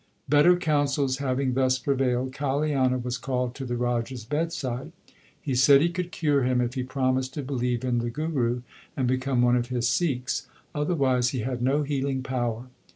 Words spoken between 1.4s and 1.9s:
thus